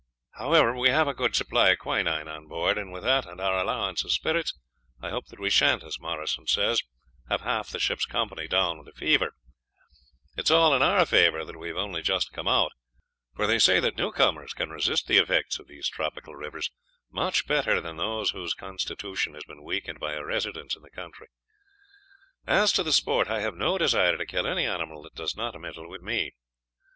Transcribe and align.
However, 0.39 0.75
we 0.75 0.89
have 0.89 1.07
a 1.07 1.13
good 1.13 1.35
supply 1.35 1.69
of 1.69 1.77
quinine 1.77 2.27
on 2.27 2.47
board, 2.47 2.75
and 2.79 2.91
with 2.91 3.03
that 3.03 3.27
and 3.27 3.39
our 3.39 3.59
allowance 3.59 4.03
of 4.03 4.11
spirits, 4.11 4.57
I 4.99 5.11
hope 5.11 5.27
that 5.27 5.39
we 5.39 5.51
shan't, 5.51 5.83
as 5.83 5.99
Morrison 5.99 6.47
says, 6.47 6.81
have 7.29 7.41
half 7.41 7.69
the 7.69 7.77
ship's 7.77 8.07
company 8.07 8.47
down 8.47 8.79
with 8.79 8.87
the 8.87 8.99
fever. 8.99 9.35
It 10.35 10.45
is 10.45 10.49
all 10.49 10.73
in 10.73 10.81
our 10.81 11.05
favor 11.05 11.45
that 11.45 11.55
we 11.59 11.67
have 11.67 11.77
only 11.77 12.01
just 12.01 12.33
come 12.33 12.47
out, 12.47 12.71
for 13.35 13.45
they 13.45 13.59
say 13.59 13.79
that 13.79 13.95
newcomers 13.95 14.55
can 14.55 14.71
resist 14.71 15.05
the 15.05 15.19
effects 15.19 15.59
of 15.59 15.67
these 15.67 15.87
tropical 15.87 16.35
rivers 16.35 16.71
much 17.11 17.45
better 17.45 17.79
than 17.79 17.97
those 17.97 18.31
whose 18.31 18.55
constitution 18.55 19.35
has 19.35 19.43
been 19.43 19.63
weakened 19.63 19.99
by 19.99 20.13
a 20.13 20.25
residence 20.25 20.75
in 20.75 20.81
the 20.81 20.89
country. 20.89 21.27
As 22.47 22.71
to 22.73 22.81
the 22.81 22.91
sport, 22.91 23.27
I 23.29 23.41
have 23.41 23.53
no 23.55 23.77
desire 23.77 24.17
to 24.17 24.25
kill 24.25 24.47
any 24.47 24.65
animal 24.65 25.03
that 25.03 25.13
does 25.13 25.35
not 25.37 25.61
meddle 25.61 25.87
with 25.87 26.01
me. 26.01 26.31